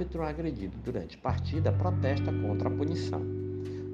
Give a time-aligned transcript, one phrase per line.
[0.00, 3.20] árbitro agredido durante partida protesta contra a punição.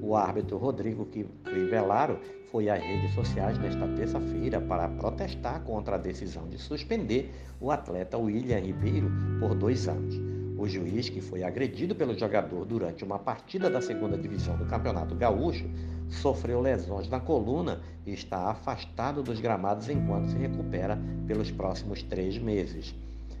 [0.01, 1.05] O árbitro Rodrigo
[1.43, 2.17] Crivellaro
[2.49, 8.17] foi às redes sociais nesta terça-feira para protestar contra a decisão de suspender o atleta
[8.17, 10.15] William Ribeiro por dois anos.
[10.57, 15.13] O juiz, que foi agredido pelo jogador durante uma partida da segunda divisão do Campeonato
[15.13, 15.69] Gaúcho,
[16.07, 20.97] sofreu lesões na coluna e está afastado dos gramados enquanto se recupera
[21.27, 22.95] pelos próximos três meses.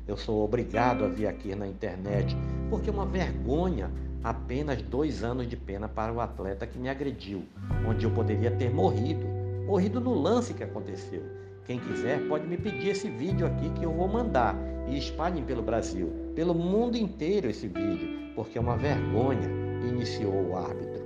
[0.07, 2.33] Eu sou obrigado a vir aqui na internet
[2.69, 3.91] porque é uma vergonha
[4.23, 7.43] apenas dois anos de pena para o atleta que me agrediu,
[7.87, 9.25] onde eu poderia ter morrido,
[9.65, 11.21] morrido no lance que aconteceu.
[11.65, 14.55] Quem quiser pode me pedir esse vídeo aqui que eu vou mandar
[14.87, 19.49] e espalhem pelo Brasil, pelo mundo inteiro esse vídeo, porque é uma vergonha,
[19.87, 21.05] iniciou o árbitro.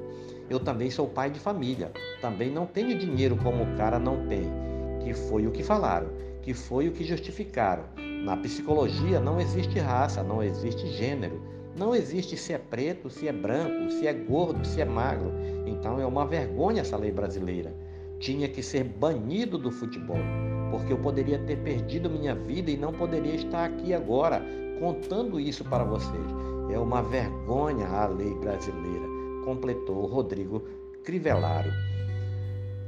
[0.49, 1.91] Eu também sou pai de família,
[2.21, 4.43] também não tenho dinheiro como o cara não tem,
[5.03, 6.09] que foi o que falaram,
[6.41, 7.83] que foi o que justificaram.
[8.23, 11.41] Na psicologia não existe raça, não existe gênero,
[11.75, 15.31] não existe se é preto, se é branco, se é gordo, se é magro.
[15.65, 17.73] Então é uma vergonha essa lei brasileira.
[18.19, 20.19] Tinha que ser banido do futebol,
[20.69, 24.43] porque eu poderia ter perdido minha vida e não poderia estar aqui agora
[24.79, 26.25] contando isso para vocês.
[26.71, 29.05] É uma vergonha a lei brasileira,
[29.43, 30.61] completou Rodrigo
[31.03, 31.71] Crivellaro.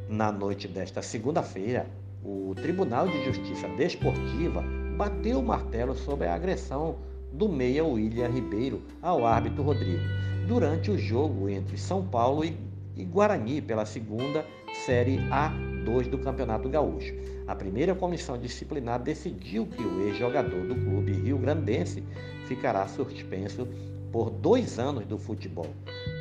[0.08, 1.88] Na noite desta segunda-feira,
[2.23, 4.64] o Tribunal de Justiça Desportiva
[4.95, 6.97] bateu o martelo sobre a agressão
[7.34, 10.03] do meia William Ribeiro ao árbitro Rodrigo,
[10.48, 14.45] durante o jogo entre São Paulo e Guarani pela segunda
[14.86, 17.14] Série A2 do Campeonato Gaúcho.
[17.48, 22.03] A primeira comissão disciplinar decidiu que o ex-jogador do clube rio-grandense
[22.48, 23.68] ficará suspenso
[24.12, 25.68] por dois anos do futebol.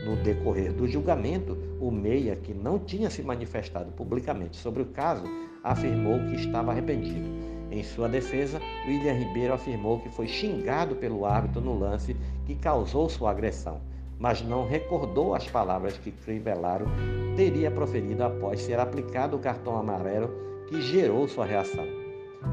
[0.07, 5.25] No decorrer do julgamento, o Meia, que não tinha se manifestado publicamente sobre o caso,
[5.63, 7.42] afirmou que estava arrependido.
[7.73, 12.15] Em sua defesa, William Ribeiro afirmou que foi xingado pelo árbitro no lance
[12.45, 13.81] que causou sua agressão,
[14.19, 16.85] mas não recordou as palavras que Crivellaro
[17.35, 20.31] teria proferido após ser aplicado o cartão amarelo
[20.69, 21.87] que gerou sua reação.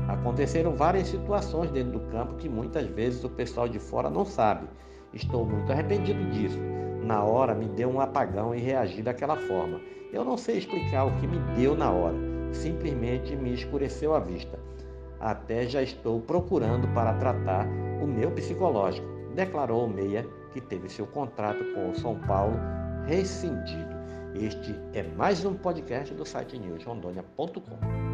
[0.08, 4.70] Aconteceram várias situações dentro do campo que muitas vezes o pessoal de fora não sabe.
[5.14, 6.60] Estou muito arrependido disso.
[7.04, 9.82] Na hora me deu um apagão e reagi daquela forma.
[10.14, 12.16] Eu não sei explicar o que me deu na hora.
[12.54, 14.58] Simplesmente me escureceu a vista.
[15.20, 17.68] Até já estou procurando para tratar
[18.02, 22.58] o meu psicológico, declarou o Meia, que teve seu contrato com o São Paulo
[23.06, 24.00] rescindido.
[24.36, 28.09] Este é mais um podcast do site newsrondônia.com.